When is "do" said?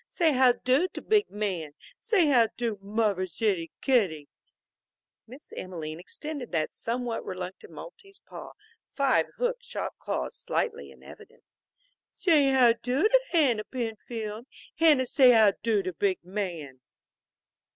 0.53-0.87, 2.57-2.77, 12.81-13.03, 15.61-15.83